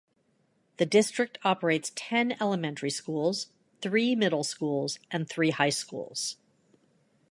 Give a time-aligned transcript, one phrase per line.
[0.77, 3.49] The district operates ten Elementary Schools,
[3.83, 6.37] three Middle Schools and three High Schools.